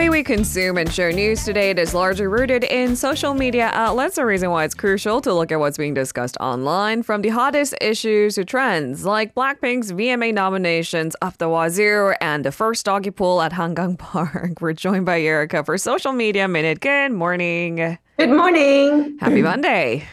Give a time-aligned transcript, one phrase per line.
[0.00, 4.24] way we consume and share news today is largely rooted in social media outlets, a
[4.24, 8.36] reason why it's crucial to look at what's being discussed online, from the hottest issues
[8.36, 13.52] to trends like Blackpink's VMA nominations of the wazoo and the first doggy pool at
[13.52, 14.62] Hangang Park.
[14.62, 16.80] We're joined by Erica for Social Media Minute.
[16.80, 17.98] Good morning.
[18.16, 19.18] Good morning.
[19.20, 20.08] Happy Monday.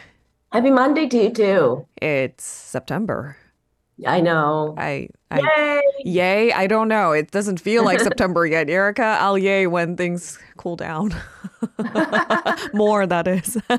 [0.52, 1.88] Happy Monday to you too.
[2.02, 3.38] It's September.
[4.06, 4.76] I know.
[4.78, 5.82] I, I Yay!
[6.06, 6.52] yay.
[6.54, 7.12] I don't know.
[7.12, 9.18] It doesn't feel like September yet, Erica.
[9.20, 11.14] I'll yay when things cool down.
[12.74, 13.58] More, that is.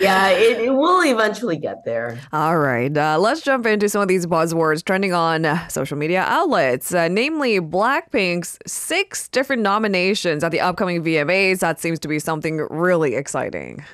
[0.00, 2.18] Yeah, it, it will eventually get there.
[2.32, 6.92] All right, uh, let's jump into some of these buzzwords trending on social media outlets,
[6.92, 11.60] uh, namely Blackpink's six different nominations at the upcoming VMAs.
[11.60, 13.84] That seems to be something really exciting.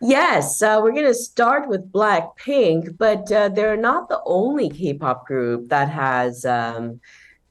[0.00, 5.26] Yes, uh, we're going to start with Blackpink, but uh, they're not the only K-pop
[5.26, 7.00] group that has, um,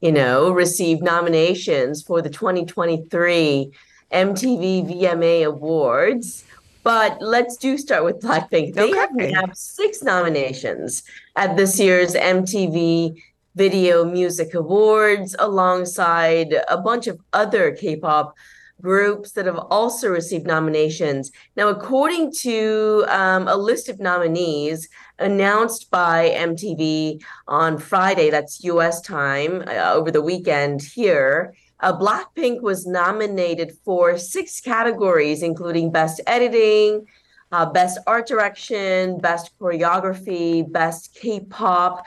[0.00, 3.72] you know, received nominations for the 2023
[4.12, 6.44] MTV VMA Awards.
[6.84, 8.74] But let's do start with Blackpink.
[8.74, 9.32] They have Okay.
[9.32, 11.02] nabbed six nominations
[11.34, 13.20] at this year's MTV
[13.56, 18.36] Video Music Awards, alongside a bunch of other K-pop
[18.80, 21.30] groups that have also received nominations.
[21.56, 24.88] Now, according to um, a list of nominees
[25.18, 32.62] announced by MTV on Friday, that's US time, uh, over the weekend here, uh, Blackpink
[32.62, 37.06] was nominated for six categories, including Best Editing,
[37.52, 42.06] uh, Best Art Direction, Best Choreography, Best K pop,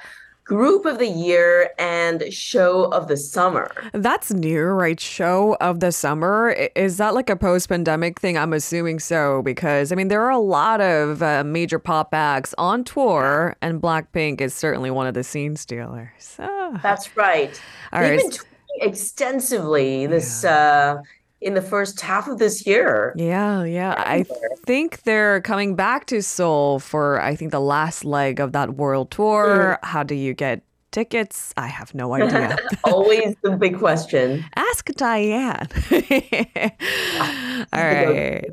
[0.50, 3.70] Group of the Year, and Show of the Summer.
[3.94, 5.00] That's new, right?
[5.00, 6.56] Show of the summer.
[6.76, 8.36] Is that like a post pandemic thing?
[8.36, 12.56] I'm assuming so, because I mean, there are a lot of uh, major pop acts
[12.58, 16.38] on tour, and Blackpink is certainly one of the scene stealers.
[16.40, 16.80] Ah.
[16.82, 17.62] That's right.
[17.94, 18.20] All They've right.
[18.20, 18.46] been tweeting
[18.82, 20.98] extensively this uh
[21.42, 23.14] in the first half of this year.
[23.16, 23.96] Yeah, yeah.
[23.98, 24.26] I
[24.66, 29.12] think they're coming back to Seoul for, I think, the last leg of that world
[29.12, 29.80] tour.
[29.82, 29.88] Hmm.
[29.88, 30.62] How do you get
[30.92, 31.54] tickets?
[31.58, 32.58] I have no idea.
[32.84, 34.46] Always the big question.
[34.56, 35.68] Ask Diane.
[37.74, 38.46] All right.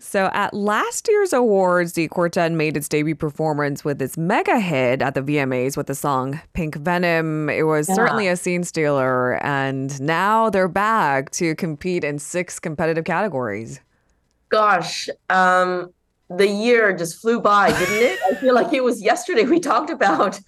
[0.00, 5.02] So at last year's awards, the quartet made its debut performance with its mega hit
[5.02, 7.50] at the VMAs with the song Pink Venom.
[7.50, 13.04] It was certainly a scene stealer, and now they're back to compete in six competitive
[13.04, 13.80] categories.
[14.50, 15.92] Gosh, um
[16.30, 18.18] the year just flew by, didn't it?
[18.30, 20.38] I feel like it was yesterday we talked about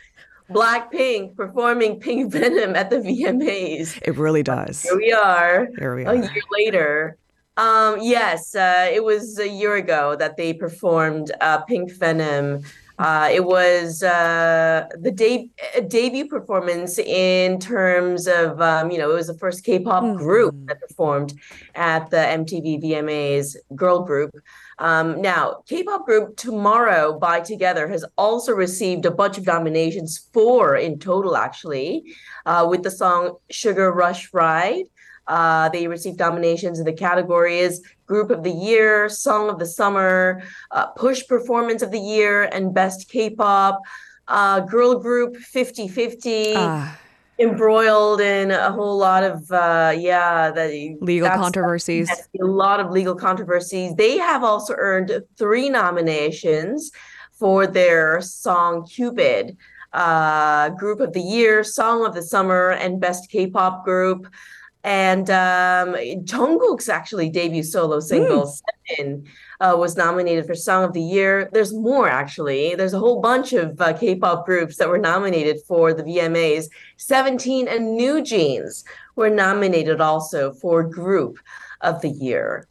[0.51, 3.99] Blackpink performing Pink Venom at the VMAs.
[4.03, 4.83] It really does.
[4.83, 5.69] Here we are.
[5.79, 6.15] Here we are.
[6.15, 7.17] a year later.
[7.57, 12.63] Um, yes, uh, it was a year ago that they performed uh, Pink Venom.
[12.99, 15.51] Uh, it was uh, the de-
[15.89, 20.81] debut performance in terms of, um, you know, it was the first K-pop group that
[20.81, 21.33] performed
[21.75, 24.31] at the MTV VMAs girl group.
[24.79, 30.77] Um, now, K-pop group Tomorrow X Together has also received a bunch of nominations, four
[30.77, 32.05] in total, actually,
[32.45, 34.85] uh, with the song Sugar Rush Ride.
[35.31, 40.43] Uh, they received nominations in the categories Group of the Year, Song of the Summer,
[40.73, 43.81] uh, Push Performance of the Year, and Best K-pop.
[44.27, 46.99] Uh, girl group Fifty Fifty, Ah,
[47.39, 52.11] embroiled in a whole lot of uh, yeah, the legal controversies.
[52.41, 53.95] A lot of legal controversies.
[53.95, 56.91] They have also earned three nominations
[57.33, 59.57] for their song Cupid,
[59.93, 64.27] uh, Group of the Year, Song of the Summer, and Best K-pop Group.
[64.83, 68.55] And um, Jungkook's actually debut solo single,
[68.97, 69.27] Seven,
[69.61, 71.51] uh, was nominated for Song of the Year.
[71.53, 72.75] There's more, actually.
[72.75, 76.67] There's a whole bunch of uh, K-pop groups that were nominated for the VMAs.
[76.97, 78.85] Seventeen and NewJeans
[79.17, 81.39] were nominated also for Group
[81.83, 82.67] of the Year.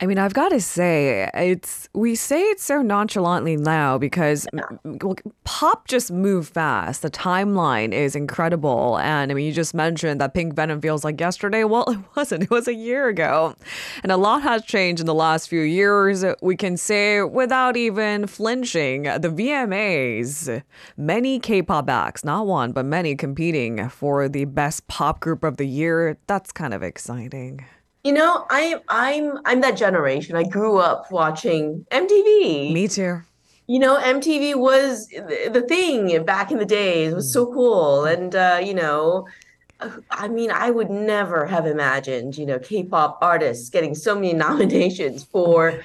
[0.00, 5.16] I mean, I've got to say, it's we say it so nonchalantly now because well,
[5.42, 7.02] pop just moved fast.
[7.02, 11.20] The timeline is incredible, and I mean, you just mentioned that Pink Venom feels like
[11.20, 11.64] yesterday.
[11.64, 12.44] Well, it wasn't.
[12.44, 13.56] It was a year ago,
[14.04, 16.24] and a lot has changed in the last few years.
[16.40, 20.62] We can say without even flinching, the VMAs,
[20.96, 25.66] many K-pop acts, not one but many, competing for the best pop group of the
[25.66, 26.18] year.
[26.28, 27.66] That's kind of exciting.
[28.08, 30.34] You know, I I'm I'm that generation.
[30.34, 32.72] I grew up watching MTV.
[32.72, 33.20] Me too.
[33.66, 37.12] You know, MTV was the thing back in the days.
[37.12, 38.06] It was so cool.
[38.06, 39.28] And uh, you know,
[40.10, 45.24] I mean, I would never have imagined, you know, K-pop artists getting so many nominations
[45.24, 45.78] for,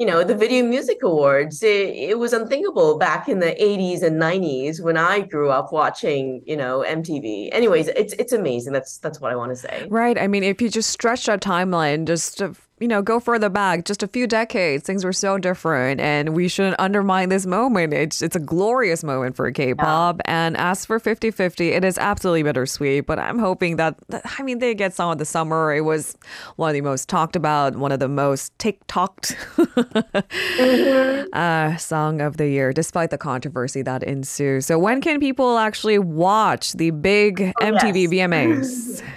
[0.00, 1.62] you know, the Video Music Awards.
[1.62, 6.42] It, it was unthinkable back in the 80s and 90s when I grew up watching,
[6.46, 7.50] you know, MTV.
[7.52, 8.72] Anyways, it's it's amazing.
[8.72, 9.86] That's that's what I want to say.
[9.90, 10.18] Right.
[10.18, 12.40] I mean, if you just stretch our timeline just
[12.80, 16.48] you know, go further back, just a few decades, things were so different, and we
[16.48, 17.92] shouldn't undermine this moment.
[17.92, 20.16] It's it's a glorious moment for K-pop.
[20.16, 20.22] Yeah.
[20.26, 23.04] And as for Fifty Fifty, it is absolutely bittersweet.
[23.06, 23.96] But I'm hoping that,
[24.38, 25.74] I mean, they get some of the summer.
[25.74, 26.16] It was
[26.56, 31.26] one of the most talked about, one of the most TikToked mm-hmm.
[31.34, 34.64] uh, song of the year, despite the controversy that ensues.
[34.64, 38.30] So when can people actually watch the big oh, MTV yes.
[38.30, 39.02] VMAs?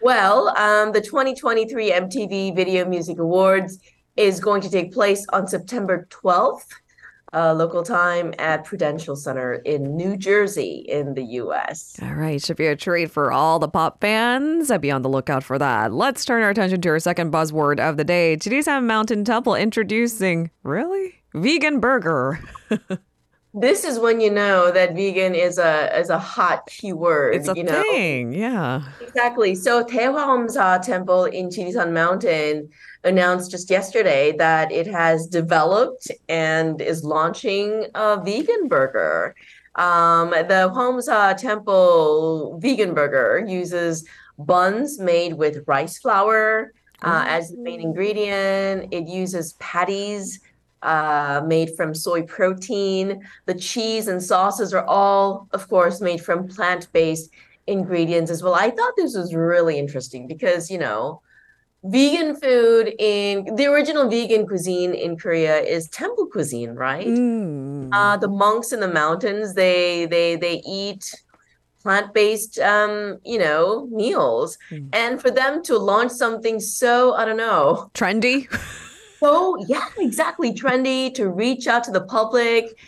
[0.00, 3.78] Well, um, the 2023 MTV Video Music Awards
[4.16, 6.66] is going to take place on September 12th,
[7.32, 11.96] uh, local time at Prudential Center in New Jersey in the US.
[12.00, 14.70] All right, should be a treat for all the pop fans.
[14.70, 15.92] I'd be on the lookout for that.
[15.92, 18.36] Let's turn our attention to our second buzzword of the day.
[18.36, 21.14] Today's Mountain Temple introducing, really?
[21.34, 22.40] Vegan burger.
[23.60, 27.34] this is when you know that vegan is a is a hot keyword.
[27.34, 27.82] It's a you know?
[27.82, 28.82] thing, yeah.
[29.00, 29.54] Exactly.
[29.54, 32.68] So Daehwaeomsa Temple in Jirisan Mountain
[33.04, 39.34] announced just yesterday that it has developed and is launching a vegan burger.
[39.74, 44.04] Um, the Hwaeomsa Temple vegan burger uses
[44.38, 46.72] buns made with rice flour
[47.02, 48.92] uh, as the main ingredient.
[48.92, 50.40] It uses patties
[50.82, 53.24] uh, made from soy protein.
[53.46, 57.30] The cheese and sauces are all, of course, made from plant based
[57.66, 58.54] ingredients as well.
[58.54, 61.20] I thought this was really interesting because, you know,
[61.84, 67.06] vegan food in the original vegan cuisine in Korea is temple cuisine, right?
[67.06, 67.90] Mm.
[67.92, 71.14] Uh, the monks in the mountains, they they they eat
[71.82, 74.88] plant-based um you know meals mm.
[74.92, 78.48] and for them to launch something so i don't know trendy
[79.18, 80.52] so yeah, exactly.
[80.52, 82.78] Trendy to reach out to the public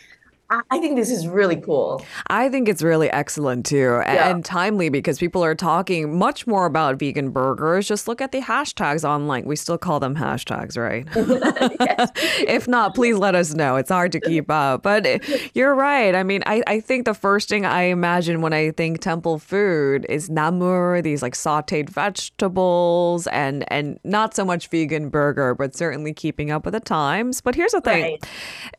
[0.69, 2.03] I think this is really cool.
[2.27, 4.29] I think it's really excellent too yeah.
[4.29, 7.87] and timely because people are talking much more about vegan burgers.
[7.87, 9.45] Just look at the hashtags online.
[9.45, 11.07] We still call them hashtags, right?
[12.47, 13.77] if not, please let us know.
[13.77, 14.83] It's hard to keep up.
[14.83, 15.07] But
[15.55, 16.15] you're right.
[16.15, 20.05] I mean, I, I think the first thing I imagine when I think temple food
[20.09, 26.13] is namul, these like sauteed vegetables, and and not so much vegan burger, but certainly
[26.13, 27.41] keeping up with the times.
[27.41, 28.19] But here's the thing.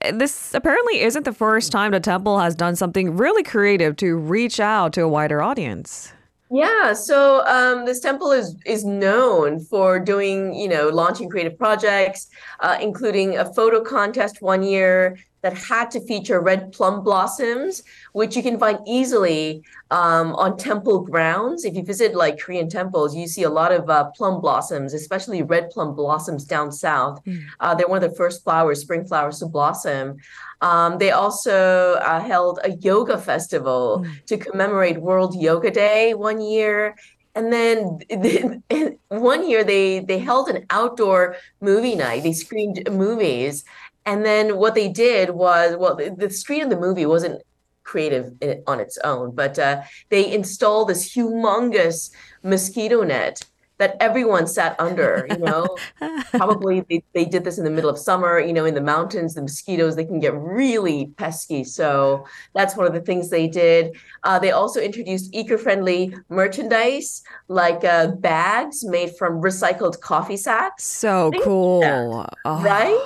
[0.02, 0.19] Right.
[0.19, 4.17] This apparently isn't the first first time the temple has done something really creative to
[4.17, 6.12] reach out to a wider audience.
[6.50, 12.26] Yeah, so um, this temple is is known for doing, you know, launching creative projects,
[12.59, 17.82] uh, including a photo contest one year that had to feature red plum blossoms,
[18.12, 21.65] which you can find easily um, on temple grounds.
[21.65, 25.43] If you visit like Korean temples, you see a lot of uh, plum blossoms, especially
[25.43, 27.25] red plum blossoms down south.
[27.25, 27.43] Mm.
[27.58, 30.17] Uh, they're one of the first flowers, spring flowers to blossom.
[30.62, 34.25] Um, they also uh, held a yoga festival mm.
[34.26, 36.97] to commemorate World Yoga Day one year.
[37.35, 37.99] And then
[39.09, 42.23] one year they they held an outdoor movie night.
[42.23, 43.64] They screened movies
[44.05, 47.43] and then what they did was, well, the, the screen of the movie wasn't
[47.85, 48.32] creative
[48.67, 52.11] on its own, but uh, they installed this humongous
[52.43, 53.44] mosquito net
[53.78, 55.76] that everyone sat under you know?
[56.30, 59.34] Probably they, they did this in the middle of summer you know in the mountains
[59.34, 61.64] the mosquitoes they can get really pesky.
[61.64, 63.96] So that's one of the things they did.
[64.24, 70.84] Uh, they also introduced eco-friendly merchandise like uh, bags made from recycled coffee sacks.
[70.84, 72.26] So cool.
[72.44, 72.62] oh.
[72.62, 72.98] right?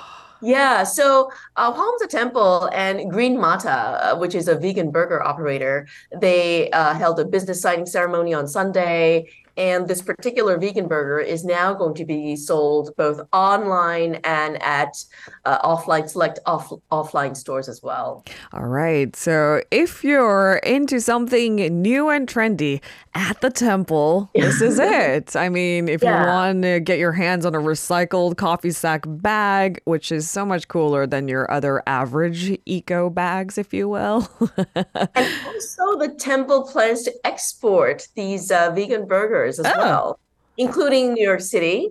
[0.43, 3.71] Yeah, so uh, Hwaeomsa Temple and Green Mata,
[4.13, 5.89] uh, which is a vegan burger operator,
[6.21, 11.45] they uh, held a business signing ceremony on Sunday, and this particular vegan burger is
[11.45, 15.05] now going to be sold both online and at
[15.45, 18.25] uh, offline, select off, offline stores as well.
[18.53, 19.15] All right.
[19.17, 22.83] So if you're into something new and trendy
[23.15, 25.35] at the temple, this is it.
[25.35, 26.21] I mean, if yeah.
[26.21, 30.45] you want to get your hands on a recycled coffee sack bag, which is so
[30.45, 34.29] much cooler than your other average eco bags, if you will.
[34.67, 39.73] and also, the temple plans to export these uh, vegan burgers as oh.
[39.77, 40.21] well,
[40.57, 41.91] including New York City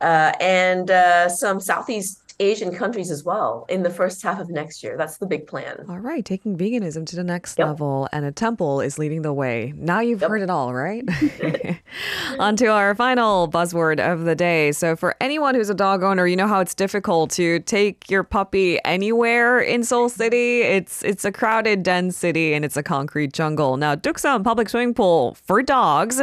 [0.00, 4.82] uh, and uh, some Southeast Asian countries as well in the first half of next
[4.82, 4.96] year.
[4.96, 5.84] That's the big plan.
[5.88, 7.68] All right, taking veganism to the next yep.
[7.68, 9.72] level, and a temple is leading the way.
[9.76, 10.30] Now you've yep.
[10.30, 11.04] heard it all, right?
[12.38, 14.72] On to our final buzzword of the day.
[14.72, 18.22] So, for anyone who's a dog owner, you know how it's difficult to take your
[18.22, 20.62] puppy anywhere in Seoul City.
[20.62, 23.76] It's it's a crowded, dense city, and it's a concrete jungle.
[23.76, 26.20] Now, Ttukseom Public Swimming Pool for dogs,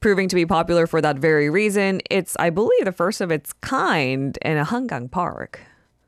[0.00, 2.00] proving to be popular for that very reason.
[2.10, 5.45] It's, I believe, the first of its kind in a Hangang Park.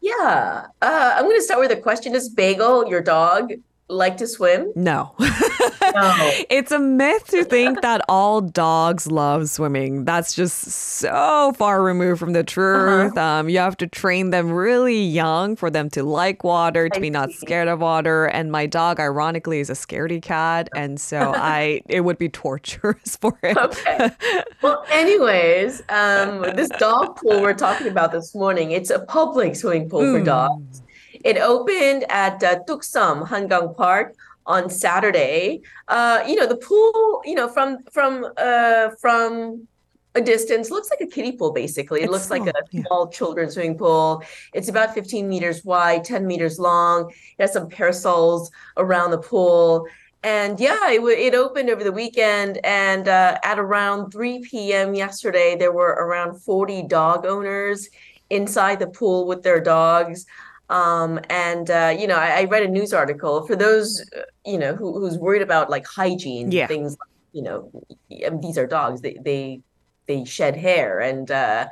[0.00, 0.66] Yeah.
[0.80, 2.14] Uh, I'm going to start with a question.
[2.14, 3.52] Is Bagel, your dog,
[3.88, 4.73] like to swim?
[4.75, 5.14] No.
[5.18, 6.30] No.
[6.50, 10.04] It's a myth to think that all dogs love swimming.
[10.04, 13.16] That's just so far removed from the truth.
[13.16, 13.21] Uh-huh.
[13.40, 17.00] Um, you have to train them really young for them to like water, to I
[17.00, 17.38] be not see.
[17.38, 18.26] scared of water.
[18.26, 23.16] And my dog, ironically, is a scaredy cat, and so I it would be torturous
[23.16, 23.57] for him.
[23.59, 24.11] Okay.
[24.61, 29.88] Well, anyways, um, this dog pool we're talking about this morning, it's a public swimming
[29.88, 30.25] pool for Mm.
[30.25, 30.83] dogs.
[31.25, 34.14] It opened at uh, Ttukseom Hangang Park
[34.46, 35.60] on Saturday.
[35.88, 39.66] Uh, you know, the pool, you know, from from uh from
[40.14, 42.00] a distance looks like a kiddie pool basically.
[42.00, 42.82] It It's looks like a small, yeah.
[42.87, 44.22] small children's swimming pool.
[44.54, 47.10] It's about 15 meters wide, 10 meters long.
[47.38, 49.87] It has some parasols around the pool.
[50.25, 52.58] And yeah, it, wa- it opened over the weekend.
[52.64, 54.94] And uh, at around 3 p.m.
[54.94, 57.88] yesterday, there were around 40 dog owners
[58.30, 60.26] inside the pool with their dogs.
[60.70, 64.58] Um, and uh, you know, I, I read a news article for those, uh, you
[64.58, 66.66] know, who, who's worried about like hygiene, Yeah.
[66.66, 67.70] things, like, you know,
[68.26, 69.00] I mean, these are dogs.
[69.00, 69.60] They they
[70.06, 71.68] they shed hair and uh,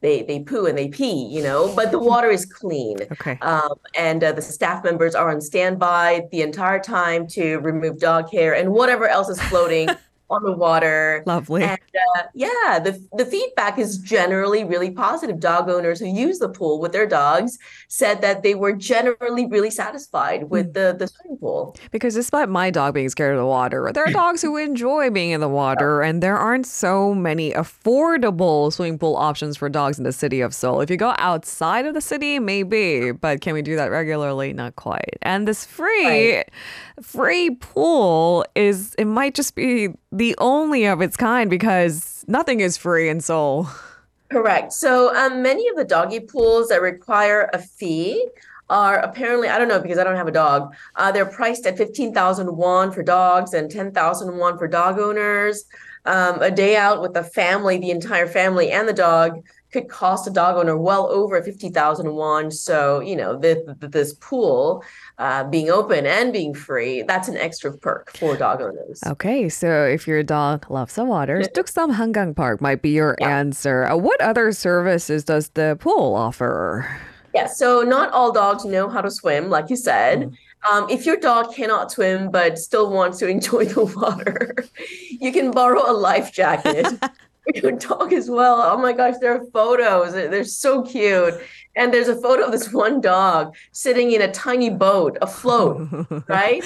[0.00, 2.98] they they poo and they pee, you know, but the water is clean.
[3.12, 3.38] Okay.
[3.40, 8.30] Um, and uh, the staff members are on standby the entire time to remove dog
[8.30, 9.88] hair and whatever else is floating
[10.30, 11.22] on the water.
[11.26, 11.62] Lovely.
[11.62, 11.78] And
[12.16, 15.38] uh, yeah, the the feedback is generally really positive.
[15.40, 19.70] Dog owners who use the pool with their dogs said that they were generally really
[19.70, 21.76] satisfied with the the swimming pool.
[21.90, 25.30] Because despite my dog being scared of the water, there are dogs who enjoy being
[25.30, 30.04] in the water, and there aren't so many affordable swimming pool options for dogs in
[30.04, 30.80] the city of Seoul.
[30.80, 34.52] If you go outside of the city, maybe, but can we do that regularly?
[34.52, 35.18] Not quite.
[35.22, 36.48] And this free, Right.
[37.02, 42.76] free pool is it might just be the only of its kind because nothing is
[42.76, 43.68] free in Seoul.
[44.30, 44.72] Correct.
[44.72, 48.28] So um, many of the doggy pools that require a fee
[48.70, 50.74] are apparently, I don't know because I don't have a dog.
[50.96, 55.64] Uh, they're priced at 15,000 won for dogs and 10,000 won for dog owners.
[56.06, 59.42] Um, a day out with the family, the entire family and the dog
[59.74, 62.50] could cost a dog owner well over 50,000 won.
[62.52, 64.84] So, you know, this, this pool
[65.18, 69.02] uh, being open and being free, that's an extra perk for dog owners.
[69.04, 73.36] Okay, so if your dog loves the water, Ttukseom Hangang Park might be your Yeah.
[73.36, 73.84] answer.
[73.86, 76.86] Uh, what other services does the pool offer?
[77.34, 80.30] Yeah, so not all dogs know how to swim, like you said.
[80.70, 84.54] Um, if your dog cannot swim but still wants to enjoy the water,
[85.10, 86.86] you can borrow a life jacket
[87.54, 88.60] your dog as well.
[88.62, 90.12] Oh my gosh, there are photos.
[90.12, 91.34] They're so cute.
[91.76, 95.88] And there's a photo of this one dog sitting in a tiny boat afloat,
[96.28, 96.64] right?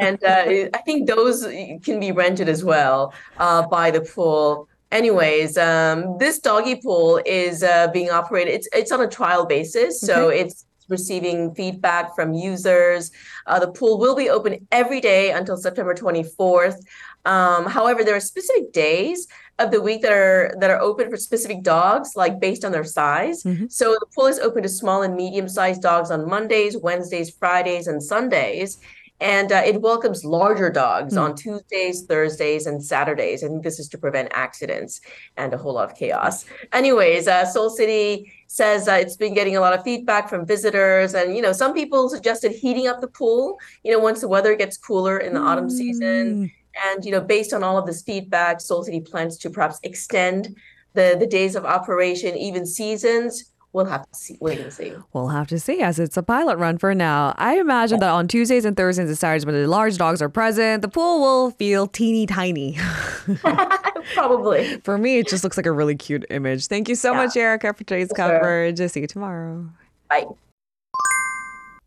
[0.00, 1.44] And uh, I think those
[1.84, 4.68] can be rented as well uh, by the pool.
[4.92, 8.54] Anyways, um, this doggy pool is uh, being operated.
[8.54, 13.10] It's it's on a trial basis, so it's receiving feedback from users.
[13.46, 16.76] Uh, the pool will be open every day until September 24th.
[17.24, 19.26] Um, however, there are specific days
[19.58, 22.84] of the week that are that are open for specific dogs, like based on their
[22.84, 23.42] size.
[23.42, 23.72] Mhm.
[23.72, 28.02] So the pool is open to small and medium-sized dogs on Mondays, Wednesdays, Fridays, and
[28.02, 28.78] Sundays.
[29.20, 31.22] And uh, it welcomes larger dogs Mm.
[31.22, 33.42] on Tuesdays, Thursdays, and Saturdays.
[33.42, 35.00] I think this is to prevent accidents
[35.38, 36.44] and a whole lot of chaos.
[36.72, 41.14] Anyways, uh, Seoul City says uh, it's been getting a lot of feedback from visitors,
[41.14, 43.58] and you know, some people suggested heating up the pool.
[43.84, 46.52] You know, once the weather gets cooler in the autumn season, Mm.
[46.92, 50.54] and you know, based on all of this feedback, Seoul City plans to perhaps extend
[50.92, 53.50] the the days of operation, even seasons.
[53.76, 54.94] We'll have to see, wait and see.
[55.12, 57.34] We'll have to see as it's a pilot run for now.
[57.36, 60.80] I imagine that on Tuesdays and Thursdays and Saturdays when the large dogs are present,
[60.80, 62.78] the pool will feel teeny tiny.
[64.14, 64.80] Probably.
[64.80, 66.68] for me, it just looks like a really cute image.
[66.68, 67.24] Thank you so Yeah.
[67.26, 68.14] much, Erica, for today's sir.
[68.14, 68.78] coverage.
[68.90, 69.68] See you tomorrow.
[70.08, 70.24] Bye.